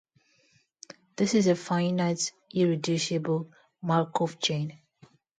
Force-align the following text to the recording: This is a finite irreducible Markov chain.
This 1.15 1.35
is 1.35 1.45
a 1.45 1.55
finite 1.55 2.31
irreducible 2.55 3.51
Markov 3.83 4.39
chain. 4.39 4.79